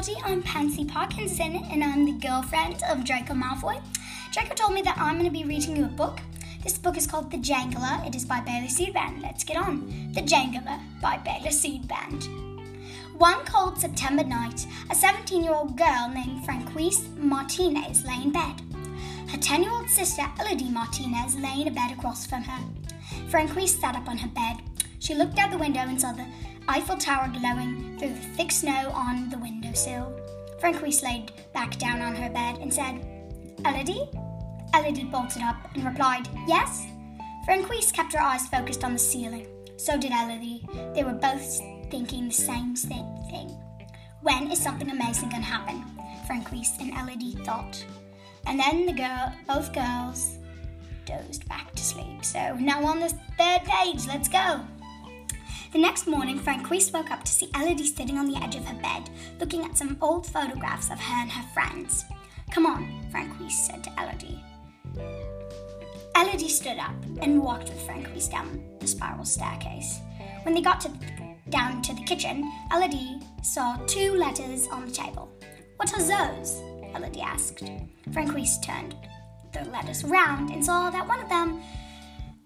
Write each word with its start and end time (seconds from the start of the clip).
I'm 0.00 0.42
Pansy 0.42 0.86
Parkinson, 0.86 1.56
and 1.70 1.84
I'm 1.84 2.06
the 2.06 2.12
girlfriend 2.26 2.82
of 2.88 3.04
Draco 3.04 3.34
Malfoy. 3.34 3.82
Draco 4.32 4.54
told 4.54 4.72
me 4.72 4.80
that 4.80 4.96
I'm 4.96 5.18
going 5.18 5.26
to 5.26 5.30
be 5.30 5.44
reading 5.44 5.76
you 5.76 5.84
a 5.84 5.88
book. 5.88 6.20
This 6.62 6.78
book 6.78 6.96
is 6.96 7.06
called 7.06 7.30
The 7.30 7.36
Jangaler. 7.36 8.06
It 8.06 8.14
is 8.14 8.24
by 8.24 8.40
Bayla 8.40 8.70
Siedband. 8.70 9.20
Let's 9.20 9.44
get 9.44 9.58
on. 9.58 10.10
The 10.12 10.22
Jangaler 10.22 10.80
by 11.02 11.18
Bayla 11.18 11.52
Siedband. 11.52 12.30
One 13.18 13.44
cold 13.44 13.78
September 13.78 14.24
night, 14.24 14.66
a 14.88 14.94
17 14.94 15.44
year 15.44 15.52
old 15.52 15.76
girl 15.76 16.10
named 16.14 16.46
Franquise 16.46 17.06
Martinez 17.18 18.02
lay 18.06 18.22
in 18.22 18.32
bed. 18.32 18.62
Her 19.30 19.36
10 19.36 19.62
year 19.62 19.72
old 19.72 19.90
sister, 19.90 20.22
Elodie 20.40 20.70
Martinez, 20.70 21.36
lay 21.36 21.60
in 21.60 21.68
a 21.68 21.70
bed 21.70 21.92
across 21.92 22.26
from 22.26 22.42
her. 22.44 22.64
Franquise 23.28 23.78
sat 23.78 23.96
up 23.96 24.08
on 24.08 24.16
her 24.16 24.28
bed. 24.28 24.62
She 24.98 25.14
looked 25.14 25.38
out 25.38 25.50
the 25.50 25.58
window 25.58 25.80
and 25.80 26.00
saw 26.00 26.12
the 26.12 26.24
Eiffel 26.68 26.96
Tower 26.96 27.28
glowing 27.28 27.98
through 27.98 28.14
the 28.14 28.26
thick 28.36 28.50
snow 28.50 28.92
on 28.94 29.28
the 29.28 29.36
windowsill. 29.70 30.12
Franquise 30.58 31.02
laid 31.02 31.32
back 31.52 31.78
down 31.78 32.02
on 32.02 32.14
her 32.14 32.28
bed 32.28 32.58
and 32.58 32.72
said, 32.72 33.00
Elodie? 33.64 34.08
Elodie 34.74 35.04
bolted 35.04 35.42
up 35.42 35.56
and 35.74 35.84
replied, 35.84 36.28
Yes? 36.46 36.86
Franquise 37.44 37.92
kept 37.92 38.12
her 38.12 38.20
eyes 38.20 38.48
focused 38.48 38.84
on 38.84 38.92
the 38.92 38.98
ceiling. 38.98 39.46
So 39.76 39.96
did 39.96 40.12
Elodie. 40.12 40.66
They 40.94 41.04
were 41.04 41.14
both 41.14 41.60
thinking 41.90 42.28
the 42.28 42.34
same 42.34 42.74
thing. 42.76 43.56
When 44.22 44.50
is 44.50 44.60
something 44.60 44.90
amazing 44.90 45.30
going 45.30 45.42
to 45.42 45.48
happen? 45.48 45.84
Franquise 46.26 46.76
and 46.80 46.92
Elodie 46.92 47.36
thought. 47.44 47.84
And 48.46 48.58
then 48.58 48.86
the 48.86 48.92
girl, 48.92 49.32
both 49.48 49.72
girls 49.72 50.36
dozed 51.06 51.48
back 51.48 51.74
to 51.74 51.82
sleep. 51.82 52.24
So 52.24 52.56
now 52.56 52.84
on 52.84 53.00
the 53.00 53.08
third 53.38 53.62
page, 53.64 54.06
let's 54.06 54.28
go. 54.28 54.60
The 55.72 55.78
next 55.78 56.08
morning, 56.08 56.36
Franquise 56.40 56.90
woke 56.92 57.12
up 57.12 57.22
to 57.22 57.30
see 57.30 57.48
Elodie 57.54 57.86
sitting 57.86 58.18
on 58.18 58.26
the 58.26 58.42
edge 58.42 58.56
of 58.56 58.64
her 58.64 58.82
bed, 58.82 59.08
looking 59.38 59.64
at 59.64 59.78
some 59.78 59.96
old 60.00 60.26
photographs 60.26 60.90
of 60.90 60.98
her 60.98 61.22
and 61.22 61.30
her 61.30 61.48
friends. 61.54 62.04
Come 62.50 62.66
on, 62.66 63.08
Franquise 63.12 63.66
said 63.66 63.84
to 63.84 63.92
Elodie. 63.96 64.42
Elodie 66.16 66.48
stood 66.48 66.78
up 66.78 66.96
and 67.22 67.40
walked 67.40 67.68
with 67.68 67.80
Franquise 67.82 68.28
down 68.28 68.60
the 68.80 68.86
spiral 68.88 69.24
staircase. 69.24 70.00
When 70.42 70.54
they 70.54 70.60
got 70.60 70.80
to, 70.80 70.90
down 71.50 71.82
to 71.82 71.94
the 71.94 72.02
kitchen, 72.02 72.50
Elodie 72.72 73.20
saw 73.44 73.76
two 73.86 74.14
letters 74.14 74.66
on 74.72 74.86
the 74.86 74.92
table. 74.92 75.30
What 75.76 75.94
are 75.94 76.02
those? 76.02 76.60
Elodie 76.96 77.20
asked. 77.20 77.70
Franquise 78.12 78.58
turned 78.58 78.96
the 79.52 79.64
letters 79.70 80.02
round 80.02 80.50
and 80.50 80.64
saw 80.64 80.90
that 80.90 81.06
one 81.06 81.20
of 81.20 81.28
them 81.28 81.62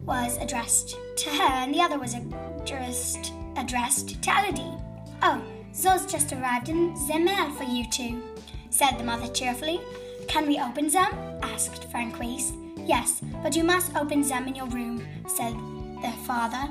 was 0.05 0.37
addressed 0.39 0.97
to 1.17 1.31
her 1.31 1.43
and 1.43 1.75
the 1.75 1.81
other 1.81 1.99
was 1.99 2.15
addressed, 2.15 3.33
addressed 3.57 4.23
to 4.23 4.31
Elodie. 4.31 4.83
Oh, 5.23 5.43
those 5.83 6.07
just 6.07 6.33
arrived 6.33 6.69
in 6.69 6.95
mail 7.25 7.51
for 7.51 7.65
you 7.65 7.85
two, 7.91 8.23
said 8.71 8.99
the 8.99 9.05
mother 9.05 9.29
cheerfully. 9.29 9.81
Can 10.29 10.47
we 10.47 10.59
open 10.59 10.89
them? 10.89 11.13
asked 11.43 11.91
Franquise. 11.91 12.53
Yes, 12.77 13.23
but 13.43 13.57
you 13.57 13.65
must 13.65 13.95
open 13.97 14.23
them 14.23 14.47
in 14.47 14.55
your 14.55 14.67
room, 14.67 15.07
said 15.27 15.55
the 16.03 16.13
father. 16.27 16.69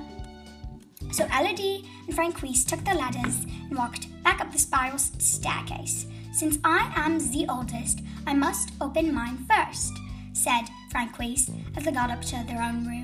So 1.12 1.26
Elodie 1.26 1.88
and 2.08 2.16
Franquise 2.16 2.66
took 2.66 2.84
the 2.84 2.94
ladders 2.94 3.46
and 3.70 3.78
walked 3.78 4.08
back 4.24 4.42
up 4.42 4.52
the 4.52 4.60
spiral 4.60 4.98
staircase. 4.98 6.06
Since 6.34 6.58
I 6.64 6.92
am 6.96 7.20
the 7.20 7.46
oldest, 7.50 8.02
I 8.26 8.34
must 8.34 8.72
open 8.82 9.14
mine 9.14 9.46
first, 9.50 9.94
said 10.34 10.64
Franquise 10.90 11.50
as 11.76 11.84
they 11.84 11.92
got 11.92 12.10
up 12.10 12.22
to 12.22 12.44
their 12.48 12.62
own 12.62 12.88
room. 12.88 13.03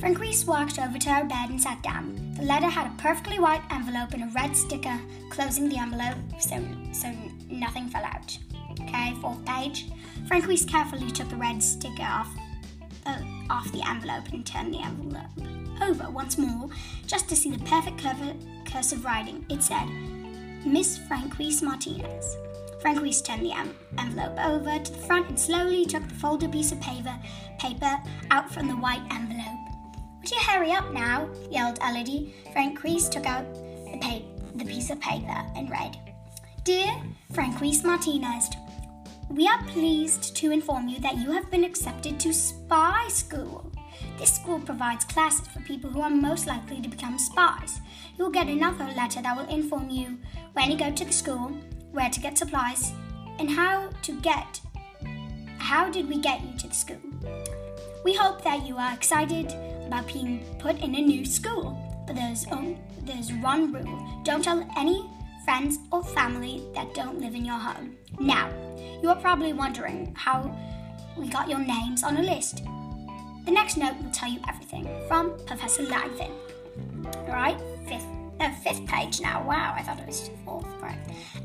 Franquise 0.00 0.44
walked 0.44 0.78
over 0.78 0.96
to 0.96 1.10
her 1.10 1.24
bed 1.24 1.50
and 1.50 1.60
sat 1.60 1.82
down. 1.82 2.34
The 2.36 2.44
letter 2.44 2.68
had 2.68 2.86
a 2.86 3.02
perfectly 3.02 3.40
white 3.40 3.62
envelope 3.70 4.12
and 4.12 4.22
a 4.22 4.32
red 4.34 4.56
sticker 4.56 4.96
closing 5.30 5.68
the 5.68 5.78
envelope 5.78 6.16
so, 6.38 6.64
so 6.92 7.12
nothing 7.50 7.88
fell 7.88 8.04
out. 8.04 8.38
Okay, 8.80 9.14
fourth 9.20 9.44
page. 9.44 9.86
Franquise 10.28 10.64
carefully 10.64 11.10
took 11.10 11.28
the 11.28 11.36
red 11.36 11.60
sticker 11.62 12.02
off, 12.02 12.32
uh, 13.06 13.20
off 13.50 13.70
the 13.72 13.82
envelope 13.88 14.28
and 14.32 14.46
turned 14.46 14.72
the 14.72 14.80
envelope 14.80 15.48
over 15.82 16.10
once 16.10 16.38
more 16.38 16.68
just 17.06 17.28
to 17.28 17.36
see 17.36 17.50
the 17.50 17.64
perfect 17.64 18.00
cursive 18.70 19.04
writing. 19.04 19.44
It 19.48 19.62
said, 19.62 19.88
Miss 20.64 20.98
Franquise 20.98 21.62
Martinez. 21.62 22.36
Franquise 22.80 23.20
turned 23.20 23.44
the 23.44 23.54
envelope 23.98 24.38
over 24.38 24.78
to 24.78 24.92
the 24.92 24.98
front 24.98 25.28
and 25.28 25.40
slowly 25.40 25.84
took 25.84 26.06
the 26.08 26.14
folded 26.14 26.52
piece 26.52 26.70
of 26.70 26.80
paper, 26.80 27.16
paper 27.58 27.98
out 28.30 28.52
from 28.52 28.68
the 28.68 28.76
white 28.76 29.02
envelope. 29.10 29.57
You 30.30 30.38
hurry 30.40 30.72
up 30.72 30.92
now? 30.92 31.28
yelled 31.50 31.78
Elodie. 31.82 32.34
Franquise 32.52 33.08
took 33.08 33.24
out 33.24 33.46
the, 33.54 33.98
pa- 33.98 34.22
the 34.56 34.64
piece 34.64 34.90
of 34.90 35.00
paper 35.00 35.42
and 35.56 35.70
read, 35.70 35.96
Dear 36.64 36.94
Franquise 37.32 37.82
Martinez, 37.82 38.50
we 39.30 39.48
are 39.48 39.62
pleased 39.64 40.36
to 40.36 40.50
inform 40.50 40.88
you 40.88 40.98
that 41.00 41.16
you 41.16 41.30
have 41.30 41.50
been 41.50 41.64
accepted 41.64 42.20
to 42.20 42.34
Spy 42.34 43.08
School. 43.08 43.72
This 44.18 44.34
school 44.34 44.60
provides 44.60 45.04
classes 45.06 45.48
for 45.48 45.60
people 45.60 45.88
who 45.88 46.02
are 46.02 46.10
most 46.10 46.46
likely 46.46 46.82
to 46.82 46.88
become 46.88 47.18
spies. 47.18 47.80
You 48.18 48.24
will 48.24 48.32
get 48.32 48.48
another 48.48 48.84
letter 48.96 49.22
that 49.22 49.36
will 49.36 49.48
inform 49.48 49.88
you 49.88 50.18
when 50.52 50.70
you 50.70 50.76
go 50.76 50.90
to 50.90 51.04
the 51.04 51.12
school, 51.12 51.56
where 51.92 52.10
to 52.10 52.20
get 52.20 52.36
supplies, 52.36 52.92
and 53.38 53.48
how 53.48 53.88
to 54.02 54.20
get 54.20 54.60
how 55.58 55.90
did 55.90 56.08
we 56.08 56.18
get 56.18 56.40
you 56.42 56.56
to 56.58 56.68
the 56.68 56.74
school. 56.74 57.00
We 58.04 58.14
hope 58.14 58.42
that 58.42 58.66
you 58.66 58.76
are 58.78 58.92
excited 58.92 59.54
about 59.88 60.06
being 60.06 60.44
put 60.58 60.78
in 60.80 60.94
a 60.94 61.00
new 61.00 61.24
school, 61.24 61.76
but 62.06 62.14
there's 62.14 62.46
only, 62.52 62.78
there's 63.02 63.32
one 63.32 63.72
rule. 63.72 64.22
Don't 64.22 64.44
tell 64.44 64.64
any 64.76 65.10
friends 65.44 65.78
or 65.90 66.04
family 66.04 66.62
that 66.74 66.94
don't 66.94 67.18
live 67.20 67.34
in 67.34 67.44
your 67.44 67.58
home. 67.58 67.96
Now, 68.20 68.50
you 69.02 69.08
are 69.08 69.16
probably 69.16 69.54
wondering 69.54 70.14
how 70.14 70.54
we 71.16 71.28
got 71.28 71.48
your 71.48 71.58
names 71.58 72.04
on 72.04 72.18
a 72.18 72.22
list. 72.22 72.62
The 73.46 73.50
next 73.50 73.78
note 73.78 73.96
will 73.96 74.10
tell 74.10 74.30
you 74.30 74.40
everything 74.46 74.86
from 75.08 75.38
Professor 75.46 75.82
Langford. 75.84 76.30
Alright, 77.06 77.58
fifth, 77.88 78.06
uh, 78.40 78.52
fifth 78.62 78.86
page 78.86 79.20
now. 79.22 79.42
Wow, 79.42 79.74
I 79.74 79.82
thought 79.82 79.98
it 79.98 80.06
was 80.06 80.30
fourth. 80.44 80.66
Right. 80.82 80.98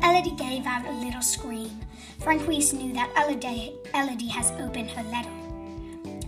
Elodie 0.04 0.36
gave 0.36 0.66
out 0.66 0.86
a 0.86 0.92
little 0.92 1.22
scream. 1.22 1.72
Franquise 2.20 2.74
knew 2.74 2.94
that 2.94 3.10
Elodie, 3.16 3.75
Elodie 3.94 4.28
has 4.28 4.52
opened 4.60 4.92
her 4.92 5.04
letter. 5.04 5.31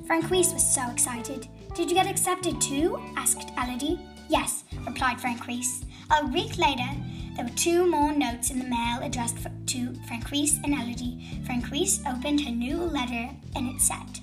Franquise 0.07 0.53
was 0.53 0.65
so 0.65 0.89
excited. 0.89 1.47
Did 1.75 1.89
you 1.89 1.95
get 1.95 2.07
accepted 2.07 2.61
too? 2.61 2.97
asked 3.17 3.51
Elodie. 3.57 3.99
Yes, 4.29 4.63
replied 4.87 5.19
Franquise. 5.19 5.83
A 6.09 6.25
week 6.27 6.57
later, 6.57 6.87
there 7.35 7.43
were 7.43 7.51
two 7.51 7.85
more 7.85 8.13
notes 8.13 8.49
in 8.49 8.59
the 8.59 8.65
mail 8.65 8.99
addressed 9.01 9.39
to 9.65 9.93
Franquise 10.07 10.57
and 10.63 10.73
Elodie. 10.73 11.41
Franquise 11.45 12.01
opened 12.07 12.39
her 12.45 12.51
new 12.51 12.77
letter 12.77 13.29
and 13.57 13.69
it 13.69 13.81
said, 13.81 14.21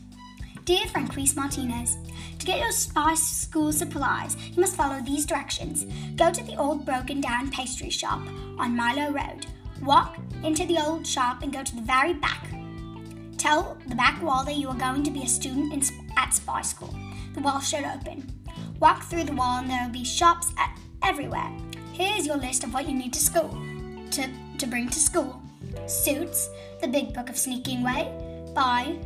Dear 0.64 0.86
Franquise 0.86 1.36
Martinez, 1.36 1.98
to 2.38 2.46
get 2.46 2.58
your 2.58 2.72
spy 2.72 3.12
school 3.12 3.70
supplies, 3.70 4.34
you 4.52 4.58
must 4.58 4.74
follow 4.74 5.02
these 5.02 5.26
directions. 5.26 5.84
Go 6.16 6.32
to 6.32 6.42
the 6.42 6.56
old 6.56 6.86
broken 6.86 7.20
down 7.20 7.50
pastry 7.50 7.90
shop 7.90 8.20
on 8.58 8.74
Milo 8.74 9.12
Road. 9.12 9.44
Walk 9.82 10.16
into 10.42 10.64
the 10.64 10.78
old 10.78 11.06
shop 11.06 11.42
and 11.42 11.52
go 11.52 11.62
to 11.62 11.76
the 11.76 11.82
very 11.82 12.14
back. 12.14 12.48
Tell 13.36 13.76
the 13.88 13.94
back 13.94 14.22
wall 14.22 14.42
that 14.46 14.56
you 14.56 14.68
are 14.68 14.74
going 14.74 15.02
to 15.02 15.10
be 15.10 15.24
a 15.24 15.28
student 15.28 15.74
in, 15.74 15.82
at 16.16 16.32
spy 16.32 16.62
school. 16.62 16.94
The 17.34 17.40
wall 17.40 17.60
should 17.60 17.84
open. 17.84 18.30
Walk 18.80 19.04
through 19.04 19.24
the 19.24 19.34
wall 19.34 19.58
and 19.58 19.70
there 19.70 19.84
will 19.84 19.92
be 19.92 20.04
shops 20.04 20.52
at, 20.58 20.78
everywhere. 21.02 21.50
Here's 21.92 22.26
your 22.26 22.36
list 22.36 22.64
of 22.64 22.72
what 22.74 22.88
you 22.88 22.94
need 22.94 23.12
to 23.12 23.20
school 23.20 23.50
to, 24.10 24.28
to 24.58 24.66
bring 24.66 24.88
to 24.88 24.98
school. 24.98 25.40
Suits, 25.86 26.48
The 26.80 26.88
Big 26.88 27.14
Book 27.14 27.28
of 27.28 27.36
Sneaking 27.36 27.82
Way 27.82 28.12
by 28.54 28.96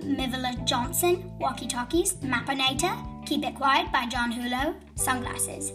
Mivila 0.00 0.64
Johnson, 0.64 1.32
Walkie 1.38 1.66
Talkies, 1.66 2.14
Mapinator, 2.16 3.26
Keep 3.26 3.44
It 3.44 3.54
Quiet 3.54 3.90
by 3.92 4.06
John 4.06 4.32
Hulo, 4.32 4.74
Sunglasses. 4.94 5.72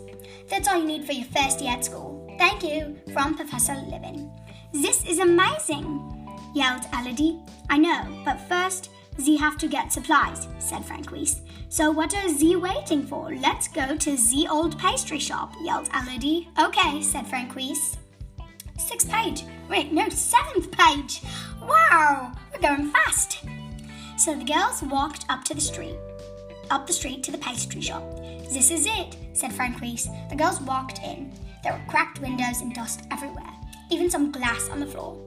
That's 0.50 0.68
all 0.68 0.78
you 0.78 0.86
need 0.86 1.06
for 1.06 1.14
your 1.14 1.26
first 1.26 1.62
year 1.62 1.72
at 1.72 1.86
school. 1.86 2.34
Thank 2.38 2.64
you, 2.64 2.98
from 3.14 3.36
Professor 3.36 3.76
Livin. 3.76 4.32
This 4.74 5.06
is 5.06 5.20
amazing, 5.20 6.30
yelled 6.56 6.84
Elodie. 6.94 7.40
I 7.70 7.78
know, 7.78 8.24
but 8.24 8.40
first, 8.48 8.91
Z 9.20 9.38
have 9.38 9.58
to 9.60 9.68
get 9.68 9.92
supplies, 9.92 10.48
said 10.60 10.86
Franquise. 10.86 11.42
So 11.70 11.92
what 11.92 12.16
are 12.16 12.30
Z 12.30 12.56
waiting 12.56 13.06
for? 13.06 13.34
Let's 13.36 13.68
go 13.68 13.96
to 13.96 14.18
Z 14.18 14.48
old 14.50 14.78
pastry 14.80 15.20
shop, 15.20 15.54
yelled 15.62 15.90
Elodie. 15.94 16.50
Okay, 16.60 17.02
said 17.02 17.28
Franquise. 17.28 17.98
Sixth 18.78 19.10
page. 19.10 19.44
Wait, 19.70 19.92
no, 19.92 20.10
seventh 20.10 20.72
page. 20.72 21.22
Wow, 21.62 22.34
we're 22.52 22.62
going 22.62 22.90
fast. 22.90 23.46
So 24.18 24.36
the 24.36 24.46
girls 24.46 24.82
walked 24.84 25.26
up 25.30 25.44
to 25.46 25.54
the 25.54 25.62
street, 25.62 25.98
up 26.70 26.88
the 26.88 26.94
street 26.94 27.24
to 27.24 27.32
the 27.32 27.38
pastry 27.38 27.82
shop. 27.82 28.04
This 28.52 28.72
is 28.72 28.86
it, 28.86 29.16
said 29.34 29.54
Frank 29.54 29.78
Franquise. 29.78 30.10
The 30.30 30.36
girls 30.36 30.60
walked 30.62 31.00
in. 31.00 31.32
There 31.64 31.74
were 31.74 31.82
cracked 31.88 32.20
windows 32.20 32.62
and 32.62 32.74
dust 32.74 33.04
everywhere, 33.12 33.54
even 33.90 34.10
some 34.10 34.32
glass 34.32 34.68
on 34.70 34.80
the 34.80 34.86
floor. 34.86 35.18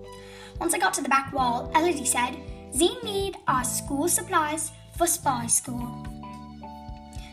Once 0.60 0.74
I 0.74 0.78
got 0.78 0.92
to 0.94 1.02
the 1.02 1.08
back 1.08 1.32
wall, 1.32 1.70
Elodie 1.74 2.04
said, 2.04 2.36
they 2.74 2.94
need 3.02 3.36
our 3.46 3.64
school 3.64 4.08
supplies 4.08 4.72
for 4.96 5.06
spy 5.06 5.46
school. 5.46 6.06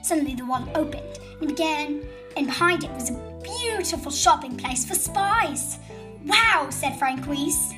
Suddenly 0.03 0.35
the 0.35 0.45
wall 0.45 0.67
opened 0.75 1.19
and 1.39 1.47
began, 1.47 2.03
and 2.37 2.45
behind 2.45 2.83
it 2.83 2.91
was 2.91 3.09
a 3.09 3.41
beautiful 3.43 4.11
shopping 4.11 4.55
place 4.55 4.85
for 4.85 4.95
spies. 4.95 5.79
Wow, 6.25 6.67
said 6.69 6.97
Francoise. 6.97 7.73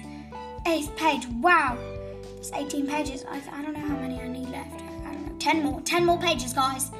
Eighth 0.67 0.95
page, 0.95 1.25
wow. 1.41 1.77
There's 2.35 2.51
18 2.53 2.87
pages. 2.87 3.23
I, 3.29 3.41
I 3.51 3.61
don't 3.61 3.73
know 3.73 3.87
how 3.87 3.95
many 3.95 4.19
I 4.19 4.27
need 4.27 4.49
left. 4.49 4.81
I 5.05 5.13
don't 5.13 5.25
know. 5.27 5.39
10 5.39 5.63
more. 5.63 5.81
10 5.81 6.05
more 6.05 6.19
pages, 6.19 6.53
guys. 6.53 6.91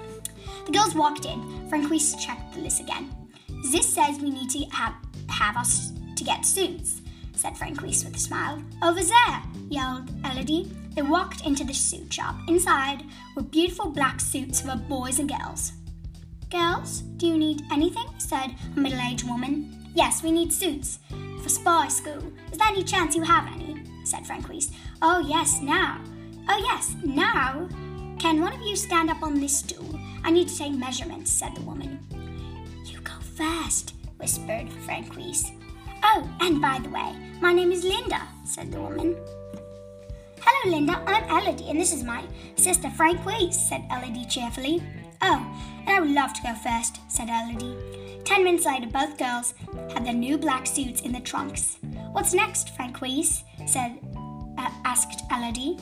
The 0.66 0.72
girls 0.72 0.96
walked 0.96 1.26
in. 1.26 1.68
Francoise 1.68 2.16
checked 2.16 2.54
the 2.54 2.62
list 2.62 2.80
again. 2.80 3.14
This 3.72 3.94
says 3.94 4.20
we 4.20 4.30
need 4.30 4.50
to 4.52 4.60
have, 4.72 4.94
have 5.30 5.58
us 5.58 5.92
to 6.16 6.24
get 6.24 6.46
suits, 6.46 7.02
said 7.34 7.58
Francoise 7.58 8.06
with 8.06 8.16
a 8.16 8.20
smile. 8.20 8.62
Over 8.82 9.02
there, 9.02 9.44
yelled 9.74 10.10
Elodie. 10.24 10.72
They 10.96 11.02
walked 11.02 11.46
into 11.46 11.64
the 11.64 11.74
suit 11.74 12.14
shop. 12.14 12.36
Inside 12.48 13.04
were 13.36 13.42
beautiful 13.42 13.90
black 13.90 14.20
suits 14.20 14.62
for 14.62 14.76
boys 14.76 15.20
and 15.20 15.28
girls. 15.28 15.74
Girls, 16.52 17.02
do 17.18 17.26
you 17.28 17.38
need 17.38 17.64
anything? 17.72 18.08
said 18.20 18.56
a 18.76 18.80
middle 18.80 19.00
aged 19.00 19.28
woman. 19.28 19.92
Yes, 19.96 20.22
we 20.22 20.32
need 20.32 20.54
suits 20.54 21.00
for 21.42 21.50
spy 21.50 21.88
school. 21.88 22.24
Is 22.52 22.60
there 22.60 22.68
any 22.68 22.84
chance 22.84 23.16
you 23.16 23.24
have 23.24 23.48
any? 23.48 23.84
said 24.06 24.28
Francoise. 24.28 24.70
Oh, 25.02 25.20
yes, 25.20 25.60
now. 25.62 26.00
Oh, 26.48 26.58
yes, 26.58 26.96
now. 27.04 27.68
Can 28.20 28.42
one 28.42 28.54
of 28.54 28.62
you 28.62 28.76
stand 28.76 29.10
up 29.10 29.24
on 29.24 29.40
this 29.40 29.58
stool? 29.58 30.00
I 30.24 30.30
need 30.30 30.48
to 30.50 30.58
take 30.58 30.74
measurements, 30.74 31.32
said 31.32 31.56
the 31.56 31.62
woman. 31.62 32.00
You 32.86 33.00
go 33.00 33.14
first, 33.36 33.96
whispered 34.18 34.70
Francoise. 34.86 35.52
Oh, 36.04 36.30
and 36.42 36.62
by 36.62 36.80
the 36.80 36.90
way, 36.90 37.16
my 37.42 37.54
name 37.54 37.72
is 37.72 37.84
Linda, 37.84 38.22
said 38.46 38.72
the 38.72 38.80
woman. 38.80 39.16
Hello, 40.64 40.78
Linda. 40.78 41.04
I'm 41.06 41.26
Elodie, 41.26 41.70
and 41.70 41.78
this 41.78 41.92
is 41.92 42.06
my 42.06 42.24
sister 42.56 42.90
Francoise, 42.90 43.68
said 43.68 43.84
Elodie 43.92 44.26
cheerfully. 44.28 44.82
Oh, 45.22 45.46
and 45.82 45.90
I 45.90 46.00
would 46.00 46.12
love 46.12 46.32
to 46.36 46.42
go 46.42 46.54
first, 46.54 47.02
said 47.10 47.28
Elodie. 47.28 47.76
Ten 48.24 48.46
minutes 48.46 48.66
later, 48.66 48.88
both 48.88 49.18
girls 49.18 49.56
had 49.94 50.06
their 50.06 50.14
new 50.14 50.38
black 50.38 50.66
suits 50.66 51.02
in 51.02 51.12
the 51.12 51.20
trunks. 51.20 51.80
What's 52.14 52.34
next, 52.34 52.74
Frank 52.78 52.98
Francoise? 52.98 53.44
said, 53.66 54.00
uh, 54.58 54.70
asked 54.86 55.24
Elodie. 55.30 55.80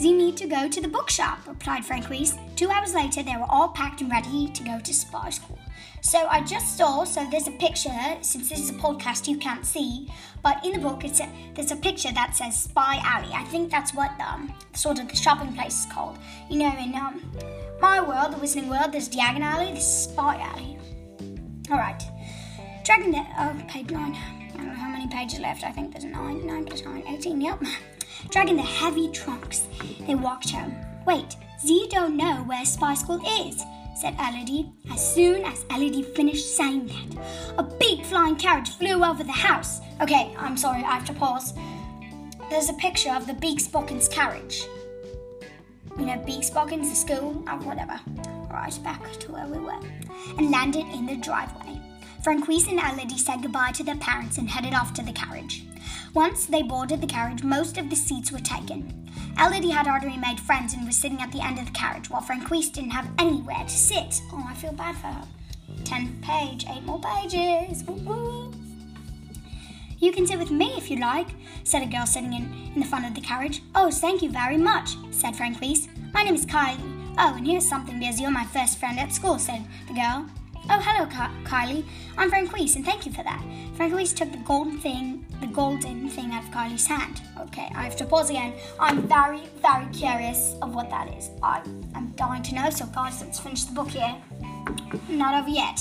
You 0.00 0.18
need 0.18 0.36
to 0.38 0.48
go 0.48 0.68
to 0.68 0.80
the 0.80 0.88
bookshop, 0.88 1.46
replied 1.46 1.84
Frank 1.84 2.06
Francoise. 2.06 2.36
Two 2.56 2.70
hours 2.70 2.94
later, 2.94 3.22
they 3.22 3.36
were 3.36 3.46
all 3.48 3.68
packed 3.68 4.00
and 4.00 4.10
ready 4.10 4.48
to 4.48 4.64
go 4.64 4.80
to 4.80 4.92
spy 4.92 5.30
school. 5.30 5.60
So 6.04 6.26
I 6.28 6.40
just 6.40 6.76
saw, 6.76 7.04
so 7.04 7.24
there's 7.30 7.46
a 7.46 7.52
picture, 7.52 7.96
since 8.22 8.48
this 8.48 8.58
is 8.58 8.70
a 8.70 8.74
podcast 8.74 9.28
you 9.28 9.36
can't 9.36 9.64
see, 9.64 10.12
but 10.42 10.62
in 10.66 10.72
the 10.72 10.80
book 10.80 11.04
it's 11.04 11.20
a, 11.20 11.28
there's 11.54 11.70
a 11.70 11.76
picture 11.76 12.10
that 12.10 12.34
says 12.34 12.60
Spy 12.60 13.00
Alley. 13.04 13.32
I 13.32 13.44
think 13.44 13.70
that's 13.70 13.94
what 13.94 14.10
um, 14.20 14.52
sort 14.74 14.98
of 14.98 15.08
the 15.08 15.14
shopping 15.14 15.52
place 15.52 15.84
is 15.84 15.92
called. 15.92 16.18
You 16.50 16.58
know, 16.58 16.76
in 16.76 16.92
um, 16.96 17.22
my 17.80 18.00
world, 18.00 18.32
the 18.32 18.36
Wizarding 18.36 18.68
World, 18.68 18.90
there's 18.90 19.08
Diagon 19.08 19.42
Alley, 19.42 19.66
there's 19.66 19.86
Spy 19.86 20.40
Alley. 20.40 20.76
Alright. 21.70 22.02
Dragon 22.84 23.12
Net, 23.12 23.28
oh, 23.38 23.56
page 23.68 23.88
9. 23.92 24.12
I 24.12 24.56
don't 24.56 24.66
know 24.66 24.74
how 24.74 24.88
many 24.88 25.06
pages 25.06 25.38
left. 25.38 25.62
I 25.62 25.70
think 25.70 25.92
there's 25.92 26.04
9. 26.04 26.44
9 26.44 26.64
plus 26.64 26.84
9, 26.84 27.04
18, 27.06 27.40
yep. 27.40 27.62
Dragging 28.30 28.56
the 28.56 28.62
heavy 28.62 29.08
trunks, 29.12 29.68
they 30.04 30.16
walked 30.16 30.50
home. 30.50 30.74
Wait, 31.06 31.36
Z 31.64 31.86
don't 31.90 32.16
know 32.16 32.42
where 32.46 32.64
Spy 32.64 32.94
School 32.94 33.20
is, 33.46 33.62
said 34.02 34.16
Elodie. 34.18 34.68
As 34.90 35.14
soon 35.14 35.44
as 35.44 35.64
Elodie 35.70 36.02
finished 36.02 36.56
saying 36.56 36.86
that, 36.86 37.54
a 37.56 37.62
big 37.62 38.04
flying 38.04 38.34
carriage 38.34 38.70
flew 38.70 39.04
over 39.04 39.22
the 39.22 39.30
house. 39.30 39.80
Okay, 40.00 40.34
I'm 40.36 40.56
sorry, 40.56 40.82
I 40.82 40.94
have 40.94 41.04
to 41.04 41.12
pause. 41.12 41.54
There's 42.50 42.68
a 42.68 42.74
picture 42.74 43.12
of 43.12 43.28
the 43.28 43.34
Beauxbatons 43.34 44.10
carriage. 44.10 44.64
You 45.96 46.06
know, 46.06 46.18
Beauxbatons, 46.26 46.90
the 46.90 46.96
school, 46.96 47.44
or 47.46 47.58
whatever. 47.60 48.00
Right 48.50 48.76
back 48.82 49.08
to 49.20 49.30
where 49.30 49.46
we 49.46 49.58
were. 49.58 49.80
And 50.36 50.50
landed 50.50 50.86
in 50.92 51.06
the 51.06 51.14
driveway. 51.14 51.80
Francoise 52.22 52.68
and 52.68 52.78
Elodie 52.78 53.18
said 53.18 53.42
goodbye 53.42 53.72
to 53.72 53.82
their 53.82 53.96
parents 53.96 54.38
and 54.38 54.48
headed 54.48 54.74
off 54.74 54.94
to 54.94 55.02
the 55.02 55.12
carriage. 55.12 55.64
Once 56.14 56.46
they 56.46 56.62
boarded 56.62 57.00
the 57.00 57.06
carriage, 57.06 57.42
most 57.42 57.78
of 57.78 57.90
the 57.90 57.96
seats 57.96 58.30
were 58.30 58.38
taken. 58.38 59.10
Elodie 59.40 59.70
had 59.70 59.88
already 59.88 60.16
made 60.16 60.38
friends 60.38 60.72
and 60.72 60.86
was 60.86 60.94
sitting 60.94 61.20
at 61.20 61.32
the 61.32 61.44
end 61.44 61.58
of 61.58 61.66
the 61.66 61.72
carriage, 61.72 62.08
while 62.08 62.20
Francoise 62.20 62.70
didn't 62.70 62.90
have 62.90 63.10
anywhere 63.18 63.64
to 63.64 63.68
sit. 63.68 64.22
Oh, 64.32 64.44
I 64.48 64.54
feel 64.54 64.72
bad 64.72 64.94
for 64.96 65.08
her. 65.08 65.26
Tenth 65.84 66.22
page, 66.22 66.64
eight 66.70 66.84
more 66.84 67.00
pages. 67.00 67.82
Woo-woo. 67.84 68.52
You 69.98 70.12
can 70.12 70.24
sit 70.24 70.38
with 70.38 70.52
me 70.52 70.74
if 70.76 70.90
you 70.90 70.98
like, 70.98 71.28
said 71.64 71.82
a 71.82 71.86
girl 71.86 72.06
sitting 72.06 72.34
in, 72.34 72.72
in 72.74 72.80
the 72.80 72.86
front 72.86 73.06
of 73.06 73.14
the 73.14 73.20
carriage. 73.20 73.62
Oh, 73.74 73.90
thank 73.90 74.22
you 74.22 74.30
very 74.30 74.58
much, 74.58 74.90
said 75.10 75.34
Francoise. 75.34 75.88
My 76.14 76.22
name 76.22 76.36
is 76.36 76.46
Kylie. 76.46 77.14
Oh, 77.18 77.34
and 77.34 77.46
here's 77.46 77.68
something 77.68 77.98
because 77.98 78.20
you're 78.20 78.30
my 78.30 78.44
first 78.44 78.78
friend 78.78 79.00
at 79.00 79.12
school, 79.12 79.40
said 79.40 79.64
the 79.88 79.94
girl. 79.94 80.28
Oh, 80.70 80.80
hello, 80.80 81.06
Ky- 81.06 81.44
Kylie. 81.48 81.84
I'm 82.16 82.30
Francoise, 82.30 82.76
and 82.76 82.84
thank 82.84 83.04
you 83.04 83.12
for 83.12 83.22
that. 83.24 83.42
Francoise 83.74 84.12
took 84.12 84.30
the 84.30 84.38
golden 84.38 84.78
thing, 84.78 85.26
the 85.40 85.48
golden 85.48 86.08
thing 86.08 86.30
out 86.32 86.44
of 86.44 86.50
Kylie's 86.50 86.86
hand. 86.86 87.20
Okay, 87.40 87.68
I 87.74 87.82
have 87.82 87.96
to 87.96 88.04
pause 88.04 88.30
again. 88.30 88.54
I'm 88.78 89.02
very, 89.08 89.42
very 89.60 89.86
curious 89.86 90.54
of 90.62 90.74
what 90.74 90.88
that 90.90 91.12
is. 91.16 91.30
I, 91.42 91.62
I'm 91.94 92.10
dying 92.16 92.42
to 92.44 92.54
know. 92.54 92.70
So, 92.70 92.86
guys, 92.86 93.20
let's 93.20 93.40
finish 93.40 93.64
the 93.64 93.74
book 93.74 93.88
here. 93.88 94.14
Not 95.08 95.34
over 95.40 95.50
yet. 95.50 95.80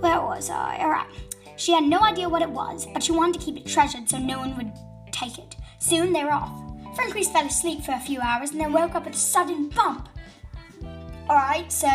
Where 0.00 0.20
was 0.20 0.48
I? 0.48 0.78
All 0.78 0.90
right. 0.90 1.06
She 1.56 1.72
had 1.72 1.84
no 1.84 2.00
idea 2.04 2.28
what 2.28 2.42
it 2.42 2.50
was, 2.50 2.86
but 2.92 3.02
she 3.02 3.12
wanted 3.12 3.40
to 3.40 3.44
keep 3.44 3.56
it 3.56 3.66
treasured 3.66 4.08
so 4.08 4.18
no 4.18 4.38
one 4.38 4.56
would 4.56 4.72
take 5.10 5.38
it. 5.38 5.56
Soon 5.80 6.12
they 6.12 6.24
were 6.24 6.32
off. 6.32 6.52
Francoise 6.94 7.28
fell 7.28 7.46
asleep 7.46 7.82
for 7.82 7.92
a 7.92 8.00
few 8.00 8.20
hours 8.20 8.52
and 8.52 8.60
then 8.60 8.72
woke 8.72 8.94
up 8.94 9.06
with 9.06 9.14
a 9.14 9.18
sudden 9.18 9.68
bump. 9.70 10.08
All 11.28 11.36
right, 11.36 11.70
so 11.70 11.88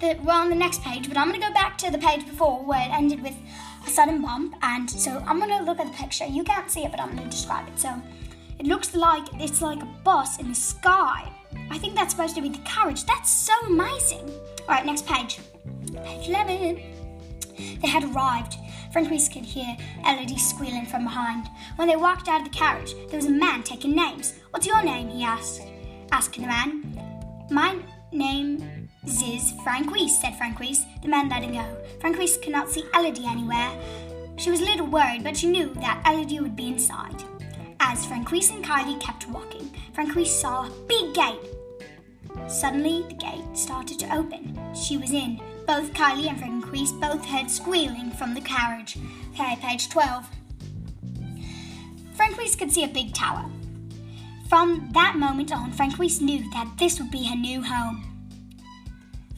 the, 0.00 0.18
we're 0.24 0.32
on 0.32 0.48
the 0.48 0.56
next 0.56 0.82
page, 0.82 1.08
but 1.08 1.16
I'm 1.16 1.28
going 1.28 1.40
to 1.40 1.46
go 1.46 1.52
back 1.52 1.76
to 1.78 1.90
the 1.90 1.98
page 1.98 2.26
before 2.26 2.64
where 2.64 2.80
it 2.80 2.90
ended 2.92 3.22
with 3.22 3.36
a 3.86 3.90
sudden 3.90 4.22
bump. 4.22 4.54
And 4.62 4.90
so 4.90 5.22
I'm 5.26 5.38
going 5.38 5.56
to 5.56 5.64
look 5.64 5.78
at 5.78 5.86
the 5.86 5.96
picture. 5.96 6.26
You 6.26 6.42
can't 6.42 6.70
see 6.70 6.84
it, 6.84 6.90
but 6.90 7.00
I'm 7.00 7.14
going 7.14 7.28
to 7.28 7.30
describe 7.30 7.68
it. 7.68 7.78
So 7.78 7.94
it 8.58 8.66
looks 8.66 8.94
like 8.94 9.24
it's 9.34 9.60
like 9.60 9.82
a 9.82 9.88
bus 10.04 10.38
in 10.38 10.48
the 10.48 10.54
sky. 10.54 11.30
I 11.70 11.78
think 11.78 11.94
that's 11.94 12.12
supposed 12.14 12.34
to 12.36 12.42
be 12.42 12.48
the 12.48 12.58
carriage. 12.58 13.04
That's 13.04 13.30
so 13.30 13.52
amazing. 13.66 14.28
All 14.28 14.68
right, 14.68 14.86
next 14.86 15.06
page. 15.06 15.38
Page 16.04 16.28
11. 16.28 16.82
They 17.80 17.88
had 17.88 18.04
arrived. 18.04 18.56
Francoise 18.92 19.28
could 19.28 19.44
hear 19.44 19.76
Elodie 20.06 20.38
squealing 20.38 20.86
from 20.86 21.04
behind. 21.04 21.48
When 21.76 21.88
they 21.88 21.96
walked 21.96 22.28
out 22.28 22.40
of 22.40 22.50
the 22.50 22.56
carriage, 22.56 22.94
there 23.08 23.16
was 23.16 23.26
a 23.26 23.30
man 23.30 23.62
taking 23.62 23.94
names. 23.94 24.34
What's 24.50 24.66
your 24.66 24.82
name? 24.82 25.08
he 25.08 25.22
asked. 25.22 25.62
asking 26.10 26.42
the 26.42 26.48
man. 26.48 27.46
My 27.50 27.78
name 28.12 28.88
is 29.06 29.52
Francoise, 29.64 30.20
said 30.20 30.36
Francoise. 30.36 30.84
The 31.02 31.08
man 31.08 31.28
let 31.28 31.42
him 31.42 31.52
go. 31.52 31.76
Francoise 32.00 32.38
could 32.38 32.52
not 32.52 32.70
see 32.70 32.84
Elodie 32.94 33.26
anywhere. 33.26 33.70
She 34.36 34.50
was 34.50 34.60
a 34.60 34.64
little 34.64 34.86
worried, 34.86 35.24
but 35.24 35.36
she 35.36 35.48
knew 35.48 35.72
that 35.74 36.02
Elodie 36.06 36.40
would 36.40 36.56
be 36.56 36.68
inside. 36.68 37.22
As 37.80 38.06
Francoise 38.06 38.50
and 38.50 38.64
Kylie 38.64 39.00
kept 39.00 39.28
walking, 39.28 39.70
Francoise 39.92 40.34
saw 40.34 40.66
a 40.66 40.70
big 40.86 41.14
gate. 41.14 41.40
Suddenly, 42.48 43.04
the 43.08 43.14
gate 43.14 43.44
started 43.56 43.98
to 44.00 44.14
open. 44.14 44.58
She 44.74 44.96
was 44.96 45.12
in. 45.12 45.40
Both 45.66 45.92
Kylie 45.92 46.28
and 46.28 46.38
Francoise 46.38 46.92
both 46.92 47.24
heard 47.24 47.50
squealing 47.50 48.10
from 48.12 48.34
the 48.34 48.40
carriage. 48.40 48.96
Okay, 49.34 49.56
page 49.60 49.88
12. 49.88 50.28
Francoise 52.14 52.56
could 52.56 52.72
see 52.72 52.84
a 52.84 52.88
big 52.88 53.14
tower. 53.14 53.50
From 54.52 54.90
that 54.92 55.16
moment 55.16 55.50
on, 55.50 55.72
Francoise 55.72 56.20
knew 56.20 56.40
that 56.50 56.76
this 56.78 57.00
would 57.00 57.10
be 57.10 57.24
her 57.24 57.34
new 57.34 57.62
home. 57.62 58.04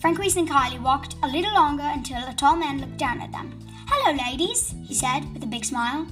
Francoise 0.01 0.35
and 0.35 0.51
Kylie 0.51 0.83
walked 0.83 1.15
a 1.23 1.29
little 1.29 1.55
longer 1.55 1.85
until 1.85 2.27
a 2.27 2.35
tall 2.35 2.57
man 2.57 2.81
looked 2.81 2.97
down 2.97 3.21
at 3.21 3.31
them. 3.31 3.57
Hello, 3.87 4.19
ladies, 4.29 4.75
he 4.83 4.93
said 4.93 5.21
with 5.33 5.45
a 5.45 5.47
big 5.47 5.65
smile. 5.65 6.09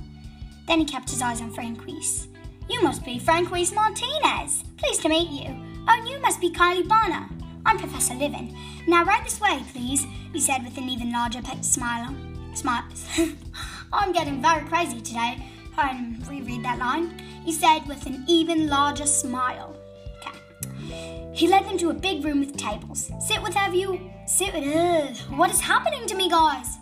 Then 0.69 0.79
he 0.79 0.85
kept 0.85 1.11
his 1.11 1.21
eyes 1.21 1.41
on 1.41 1.51
Francoise. 1.53 2.29
You 2.71 2.81
must 2.81 3.05
be 3.05 3.19
Francoise 3.19 3.73
Martinez. 3.73 4.63
Pleased 4.77 5.03
to 5.03 5.09
meet 5.09 5.31
you. 5.31 5.53
Oh, 5.89 6.05
you 6.09 6.21
must 6.21 6.41
be 6.41 6.53
Kylie 6.53 6.87
Bonner. 6.87 7.29
I'm 7.67 7.79
Professor 7.79 8.15
Livin. 8.15 8.57
Now, 8.87 9.05
right 9.05 9.25
this 9.25 9.41
way, 9.41 9.65
please, 9.73 10.07
he 10.33 10.41
said 10.41 10.63
with 10.63 10.79
an 10.79 10.89
even 10.89 11.11
larger 11.11 11.41
smile. 11.61 12.15
Smile. 12.55 12.85
I'm 13.93 14.13
getting 14.13 14.41
very 14.41 14.65
crazy 14.69 15.01
today. 15.01 15.45
Didn't 15.77 16.27
reread 16.29 16.65
that 16.65 16.79
line. 16.79 17.19
He 17.45 17.53
said 17.53 17.87
with 17.87 18.07
an 18.07 18.25
even 18.29 18.69
larger 18.69 19.07
smile. 19.07 19.77
Okay. 20.19 21.31
He 21.35 21.49
led 21.49 21.65
them 21.65 21.79
to 21.79 21.91
a 21.91 21.95
big 21.95 22.25
room 22.25 22.41
with 22.41 22.57
tables. 22.57 23.11
Sit 23.21 23.43
wherever 23.43 23.75
you 23.75 24.11
sit 24.27 24.55
with. 24.55 24.65
Ugh, 24.65 25.17
what 25.39 25.51
is 25.51 25.61
happening 25.61 26.07
to 26.07 26.15
me, 26.15 26.29
guys? 26.29 26.79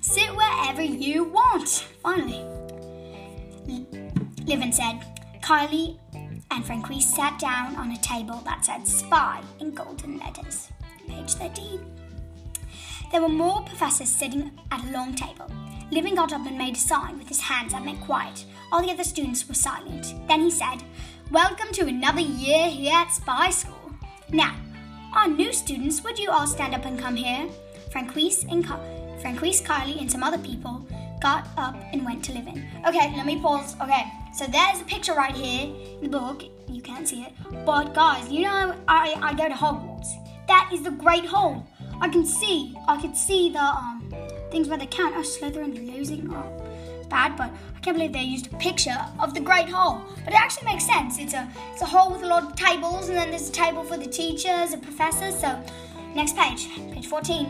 Sit 0.00 0.34
wherever 0.34 0.82
you 0.82 1.24
want. 1.24 1.68
Finally, 2.02 2.44
Livin 4.46 4.72
said. 4.72 5.00
Kylie 5.42 5.98
and 6.50 6.64
Francoise 6.64 7.12
sat 7.12 7.38
down 7.38 7.74
on 7.76 7.90
a 7.90 7.98
table 7.98 8.40
that 8.44 8.64
said 8.64 8.86
spy 8.86 9.42
in 9.58 9.72
golden 9.72 10.18
letters. 10.18 10.68
Page 11.08 11.34
13. 11.34 11.80
There 13.10 13.22
were 13.22 13.28
more 13.28 13.62
professors 13.62 14.08
sitting 14.08 14.52
at 14.70 14.84
a 14.84 14.90
long 14.92 15.14
table. 15.14 15.50
Livin 15.92 16.14
got 16.14 16.32
up 16.32 16.46
and 16.46 16.56
made 16.56 16.76
a 16.76 16.78
sign 16.78 17.18
with 17.18 17.28
his 17.28 17.40
hands 17.40 17.72
that 17.72 17.84
meant 17.84 18.00
quiet. 18.00 18.44
All 18.70 18.80
the 18.80 18.92
other 18.92 19.02
students 19.02 19.48
were 19.48 19.54
silent. 19.54 20.14
Then 20.28 20.42
he 20.42 20.50
said, 20.50 20.84
Welcome 21.32 21.72
to 21.72 21.86
another 21.86 22.20
year 22.20 22.68
here 22.68 22.94
at 22.94 23.12
Spy 23.12 23.50
School. 23.50 23.92
Now, 24.30 24.54
our 25.12 25.26
new 25.26 25.52
students, 25.52 26.04
would 26.04 26.16
you 26.16 26.30
all 26.30 26.46
stand 26.46 26.76
up 26.76 26.84
and 26.84 26.96
come 26.96 27.16
here? 27.16 27.48
Francoise 27.90 28.44
and 28.48 28.64
Francoise, 29.20 29.60
Kylie, 29.62 30.00
and 30.00 30.10
some 30.10 30.22
other 30.22 30.38
people 30.38 30.86
got 31.20 31.48
up 31.56 31.74
and 31.92 32.04
went 32.04 32.24
to 32.26 32.32
Livin. 32.32 32.64
Okay, 32.86 33.12
let 33.16 33.26
me 33.26 33.40
pause. 33.40 33.74
Okay, 33.80 34.04
so 34.32 34.46
there's 34.46 34.80
a 34.80 34.84
picture 34.84 35.14
right 35.14 35.34
here 35.34 35.74
in 36.00 36.02
the 36.02 36.08
book. 36.08 36.44
You 36.68 36.82
can't 36.82 37.08
see 37.08 37.22
it. 37.22 37.32
But 37.66 37.94
guys, 37.94 38.30
you 38.30 38.42
know 38.42 38.76
I, 38.86 39.16
I 39.20 39.34
go 39.34 39.48
to 39.48 39.54
Hogwarts. 39.54 40.08
That 40.46 40.70
is 40.72 40.82
the 40.82 40.92
Great 40.92 41.26
Hall. 41.26 41.66
I 42.00 42.08
can 42.08 42.24
see, 42.24 42.76
I 42.86 43.00
can 43.00 43.14
see 43.16 43.50
the 43.50 43.58
um 43.58 44.08
things 44.50 44.68
where 44.68 44.78
they 44.78 44.86
can't. 44.86 45.14
Oh, 45.16 45.20
Slytherin 45.20 45.94
losing. 45.94 46.32
Oh, 46.32 46.62
bad, 47.08 47.36
but 47.36 47.50
I 47.76 47.80
can't 47.80 47.96
believe 47.96 48.12
they 48.12 48.22
used 48.22 48.52
a 48.52 48.56
picture 48.56 48.96
of 49.18 49.34
the 49.34 49.40
Great 49.40 49.68
Hall. 49.68 50.04
But 50.24 50.34
it 50.34 50.40
actually 50.40 50.66
makes 50.66 50.86
sense. 50.86 51.18
It's 51.18 51.34
a 51.34 51.48
it's 51.72 51.82
a 51.82 51.86
hall 51.86 52.12
with 52.12 52.22
a 52.22 52.26
lot 52.26 52.44
of 52.44 52.56
tables, 52.56 53.08
and 53.08 53.16
then 53.16 53.30
there's 53.30 53.48
a 53.48 53.52
table 53.52 53.84
for 53.84 53.96
the 53.96 54.06
teachers 54.06 54.72
and 54.72 54.82
professors. 54.82 55.38
So, 55.38 55.62
next 56.14 56.36
page, 56.36 56.68
page 56.92 57.06
14. 57.06 57.48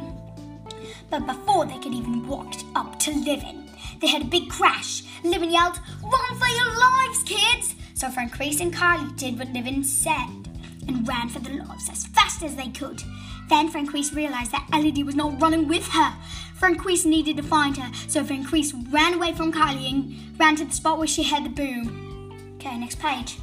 But 1.11 1.27
before 1.27 1.67
they 1.67 1.79
could 1.79 1.93
even 1.93 2.27
walk 2.27 2.55
up 2.77 2.99
to 3.01 3.11
Livin, 3.11 3.69
they 4.01 4.07
had 4.07 4.23
a 4.23 4.27
big 4.27 4.49
crash. 4.49 5.03
Livin 5.25 5.51
yelled, 5.51 5.79
Run 6.03 6.39
for 6.39 6.47
your 6.47 6.79
lives, 6.79 7.23
kids! 7.25 7.75
So 7.95 8.09
Franquise 8.09 8.61
and 8.61 8.73
Carly 8.73 9.13
did 9.17 9.39
what 9.39 9.53
Livin 9.53 9.85
said 9.85 10.49
and 10.89 11.07
ran 11.07 11.29
for 11.29 11.41
the 11.41 11.51
lives 11.51 11.91
as 11.91 12.07
fast 12.07 12.43
as 12.43 12.57
they 12.57 12.69
could. 12.69 13.03
Then 13.49 13.69
Franquise 13.69 14.15
realized 14.15 14.53
that 14.53 14.69
Elodie 14.73 15.03
was 15.03 15.17
not 15.17 15.41
running 15.43 15.69
with 15.69 15.87
her. 15.89 16.15
Franquise 16.61 17.07
needed 17.07 17.39
to 17.39 17.43
find 17.43 17.79
her, 17.79 17.91
so 18.07 18.23
Franquise 18.23 18.75
ran 18.75 19.15
away 19.15 19.33
from 19.33 19.51
Carly 19.51 19.89
and 19.89 20.39
ran 20.39 20.57
to 20.57 20.65
the 20.67 20.73
spot 20.73 20.99
where 20.99 21.07
she 21.07 21.23
heard 21.23 21.45
the 21.45 21.49
boom. 21.49 22.55
Okay, 22.57 22.79
next 22.79 22.99
page. 22.99 23.39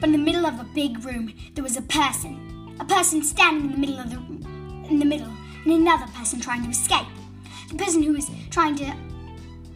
But 0.00 0.08
in 0.08 0.12
the 0.12 0.18
middle 0.18 0.44
of 0.44 0.58
a 0.58 0.64
big 0.74 1.04
room, 1.04 1.32
there 1.54 1.62
was 1.62 1.76
a 1.76 1.82
person. 1.82 2.76
A 2.80 2.84
person 2.84 3.22
standing 3.22 3.66
in 3.66 3.70
the 3.70 3.78
middle 3.78 4.00
of 4.00 4.10
the 4.10 4.16
room, 4.16 4.84
in 4.90 4.98
the 4.98 5.04
middle 5.04 5.32
and 5.64 5.72
another 5.72 6.10
person 6.14 6.40
trying 6.40 6.64
to 6.64 6.70
escape. 6.70 7.06
The 7.70 7.76
person 7.76 8.02
who 8.02 8.14
was 8.14 8.28
trying 8.50 8.74
to 8.76 8.92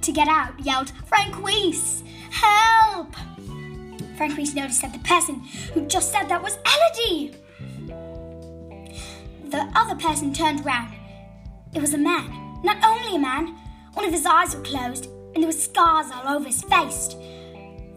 to 0.01 0.11
get 0.11 0.27
out 0.27 0.59
yelled, 0.59 0.91
Franquise, 1.07 2.03
help! 2.31 3.15
Franquise 4.17 4.57
noticed 4.57 4.83
that 4.83 4.93
the 4.93 4.99
person 4.99 5.37
who 5.73 5.87
just 5.87 6.11
said 6.11 6.29
that 6.29 6.43
was 6.43 6.59
Elodie. 6.67 7.37
The 9.51 9.71
other 9.77 9.95
person 9.95 10.33
turned 10.33 10.67
around. 10.67 10.93
It 11.73 11.81
was 11.81 11.95
a 11.95 11.99
man. 11.99 12.42
Not 12.62 12.83
only 12.85 13.16
a 13.16 13.19
man, 13.19 13.57
one 13.95 14.04
of 14.04 14.12
his 14.12 14.26
eyes 14.26 14.54
were 14.54 14.62
closed, 14.62 15.07
and 15.35 15.42
there 15.42 15.47
were 15.47 15.52
scars 15.52 16.07
all 16.12 16.37
over 16.37 16.47
his 16.47 16.62
face. 16.62 17.16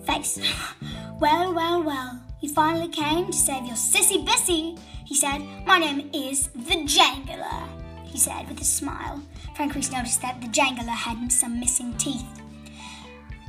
Face. 0.06 0.40
well, 1.20 1.54
well, 1.54 1.84
well. 1.84 2.22
You 2.42 2.50
finally 2.54 2.90
came 2.90 3.28
to 3.28 3.34
save 3.34 3.66
your 3.66 3.76
sissy 3.76 4.26
bissy, 4.26 4.78
he 5.06 5.16
said. 5.16 5.40
My 5.66 5.80
name 5.80 6.10
is 6.14 6.48
the 6.50 6.84
Jangaler 6.86 7.76
he 8.16 8.22
said 8.22 8.48
with 8.48 8.62
a 8.62 8.64
smile. 8.64 9.22
Franquise 9.58 9.92
noticed 9.92 10.22
that 10.22 10.40
the 10.40 10.48
jangaler 10.48 10.88
had 10.88 11.30
some 11.30 11.60
missing 11.60 11.94
teeth. 11.98 12.26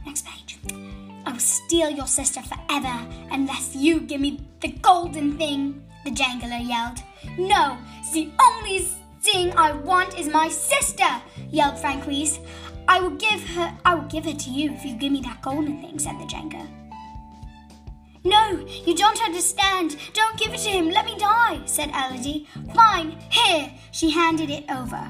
Next 0.05 0.27
page. 0.27 0.59
I 1.25 1.31
will 1.31 1.39
steal 1.39 1.89
your 1.89 2.09
sister 2.09 2.43
forever 2.43 3.07
unless 3.31 3.77
you 3.77 4.01
give 4.01 4.21
me 4.21 4.41
the 4.61 4.73
golden 4.83 5.39
thing, 5.39 5.85
the 6.05 6.11
jangaler 6.11 6.69
yelled. 6.69 6.99
No, 7.39 7.79
the 8.13 8.29
only 8.41 8.89
thing 9.37 9.53
I 9.55 9.73
want 9.73 10.19
is 10.19 10.29
my 10.29 10.49
sister, 10.49 11.11
yelled 11.51 11.79
Franquise. 11.79 12.41
I 12.89 13.01
will 13.01 13.17
give 13.27 13.41
her 13.55 13.69
I 13.85 13.95
will 13.95 14.09
give 14.15 14.25
her 14.25 14.33
to 14.33 14.51
you 14.51 14.73
if 14.73 14.83
you 14.83 14.95
give 14.97 15.13
me 15.13 15.21
that 15.29 15.43
golden 15.43 15.75
thing, 15.83 15.99
said 15.99 16.19
the 16.19 16.25
jangaler. 16.25 16.69
No, 18.25 18.45
you 18.87 18.95
don't 18.95 19.23
understand. 19.23 19.97
Don't 20.15 20.39
give 20.39 20.55
it 20.55 20.61
to 20.61 20.71
him. 20.71 20.89
Let 20.89 21.05
me 21.05 21.19
die, 21.19 21.61
said 21.67 21.91
Elodie. 21.91 22.49
Fine, 22.75 23.11
here. 23.31 23.71
She 23.93 24.11
handed 24.11 24.51
it 24.51 24.65
over. 24.71 25.05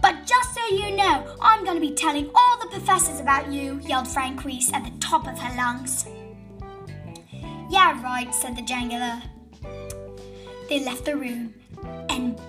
But 0.00 0.14
just 0.32 0.54
so 0.54 0.62
you 0.80 0.96
know, 0.96 1.36
I'm 1.40 1.64
going 1.64 1.76
to 1.80 1.88
be 1.88 1.94
telling 1.94 2.28
all 2.34 2.58
the 2.58 2.70
professors 2.76 3.20
about 3.20 3.52
you, 3.52 3.78
yelled 3.82 4.08
Franquise 4.08 4.70
at 4.72 4.84
the 4.84 4.98
top 4.98 5.28
of 5.28 5.38
her 5.38 5.54
lungs. 5.56 6.06
Yeah, 7.70 8.02
right, 8.02 8.34
said 8.34 8.56
the 8.56 8.62
jangaler. 8.62 9.22
They 10.68 10.80
left 10.84 11.04
the 11.04 11.16
room, 11.16 11.54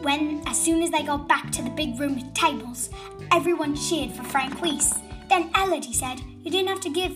when, 0.03 0.43
as 0.47 0.61
soon 0.61 0.83
as 0.83 0.91
they 0.91 1.03
got 1.03 1.27
back 1.27 1.51
to 1.51 1.61
the 1.61 1.69
big 1.69 1.99
room 1.99 2.15
with 2.15 2.33
tables, 2.33 2.89
everyone 3.31 3.75
cheered 3.75 4.11
for 4.11 4.23
Franquise. 4.23 4.93
Then 5.29 5.49
Elodie 5.55 5.93
said, 5.93 6.19
You 6.43 6.51
didn't 6.51 6.67
have 6.67 6.81
to 6.81 6.89
give 6.89 7.13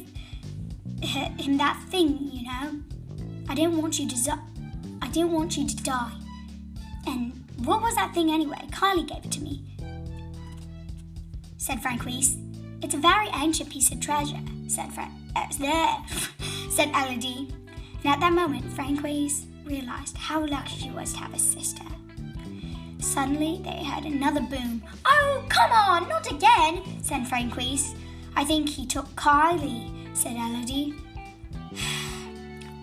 him 1.02 1.58
that 1.58 1.82
thing, 1.90 2.18
you 2.32 2.46
know. 2.48 2.82
I 3.50 3.56
didn't 3.56 3.78
want 3.78 4.00
you 4.00 4.08
to 4.08 4.40
I 5.02 5.08
didn't 5.10 5.32
want 5.32 5.58
you 5.58 5.68
to 5.68 5.76
die. 5.84 6.14
And 7.06 7.46
what 7.64 7.82
was 7.82 7.96
that 7.96 8.14
thing 8.14 8.32
anyway? 8.32 8.68
Kylie 8.72 9.08
gave 9.08 9.24
it 9.24 9.32
to 9.34 9.42
me. 9.42 9.64
Said 11.58 11.82
Franquise. 11.82 12.38
It's 12.82 12.94
a 12.94 12.98
very 12.98 13.28
ancient 13.36 13.70
piece 13.70 13.92
of 13.92 14.00
treasure, 14.00 14.40
said 14.68 14.94
Frank. 14.94 15.12
Uh, 15.36 15.48
said 16.70 16.90
Elodie. 16.90 17.48
And 18.04 18.14
at 18.14 18.20
that 18.20 18.34
moment, 18.34 18.72
Franquise 18.74 19.46
realized 19.66 20.18
how 20.18 20.46
lucky 20.46 20.78
she 20.78 20.90
was 20.92 21.14
to 21.14 21.20
have 21.20 21.34
a 21.34 21.40
sister. 21.40 21.84
Suddenly, 23.18 23.62
they 23.64 23.84
heard 23.84 24.06
another 24.06 24.42
boom. 24.42 24.84
Oh, 25.04 25.44
come 25.50 25.72
on, 25.72 26.08
not 26.08 26.32
again, 26.32 26.84
said 27.02 27.28
Franquise. 27.28 27.96
I 28.36 28.44
think 28.44 28.70
he 28.70 28.86
took 28.86 29.08
Kylie, 29.16 30.16
said 30.16 30.36
Elodie. 30.36 30.94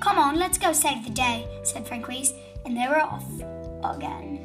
Come 0.01 0.19
on, 0.19 0.37
let's 0.37 0.59
go 0.59 0.73
save 0.73 1.05
the 1.05 1.11
day, 1.11 1.47
said 1.63 1.87
Franquise, 1.87 2.35
and 2.67 2.77
they 2.77 2.89
were 2.89 3.01
off 3.01 3.33
again. 3.85 4.41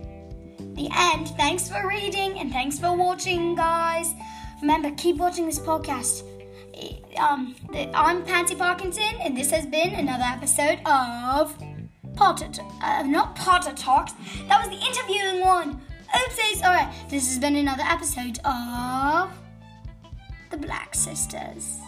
The 0.76 0.90
end. 0.96 1.30
Thanks 1.30 1.68
for 1.68 1.88
reading 1.88 2.38
and 2.38 2.52
thanks 2.52 2.78
for 2.78 2.96
watching, 2.96 3.56
guys. 3.56 4.14
Remember, 4.62 4.92
keep 4.92 5.18
watching 5.18 5.48
this 5.48 5.58
podcast. 5.58 6.22
Um, 7.18 7.56
I'm 7.96 8.24
Pansy 8.26 8.54
Parkinson, 8.54 9.16
and 9.24 9.36
this 9.36 9.50
has 9.50 9.66
been 9.66 9.96
another 9.96 10.24
episode 10.24 10.82
of 10.86 11.58
Potter, 12.20 12.50
uh, 12.82 13.02
not 13.04 13.34
Potter 13.34 13.72
Talks. 13.72 14.12
That 14.50 14.60
was 14.60 14.78
the 14.78 14.86
interviewing 14.86 15.40
one. 15.40 15.82
Oopsies. 16.14 16.62
All 16.62 16.74
right, 16.74 16.94
this 17.10 17.30
has 17.30 17.40
been 17.40 17.56
another 17.56 17.84
episode 17.84 18.40
of 18.44 19.32
the 20.50 20.58
Black 20.58 20.96
Sisters. 20.96 21.80